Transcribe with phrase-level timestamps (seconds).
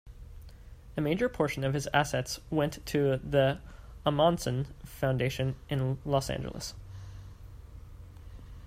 [0.97, 3.59] A major portion of his assets went to the
[4.03, 6.73] Ahmanson Foundation in Los Angeles.